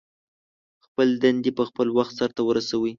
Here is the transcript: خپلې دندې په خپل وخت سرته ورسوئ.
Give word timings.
خپلې 0.85 1.13
دندې 1.23 1.51
په 1.57 1.63
خپل 1.69 1.87
وخت 1.97 2.13
سرته 2.19 2.41
ورسوئ. 2.45 2.89